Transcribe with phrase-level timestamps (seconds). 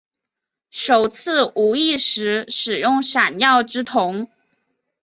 [0.71, 4.27] 首次无意识使用闪耀之瞳。